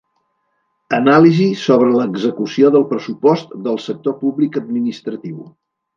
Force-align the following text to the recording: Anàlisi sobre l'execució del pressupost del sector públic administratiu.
Anàlisi 0.97 1.45
sobre 1.65 1.91
l'execució 1.97 2.71
del 2.77 2.85
pressupost 2.95 3.53
del 3.69 3.81
sector 3.85 4.17
públic 4.23 4.59
administratiu. 4.63 5.37